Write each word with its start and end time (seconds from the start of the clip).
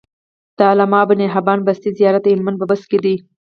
د 0.57 0.59
علامه 0.71 0.97
ابن 1.05 1.19
حبان 1.35 1.59
بستي 1.67 1.89
زيارت 1.97 2.21
د 2.23 2.27
هلمند 2.33 2.57
په 2.59 2.65
بست 2.71 2.85
کی 2.91 3.15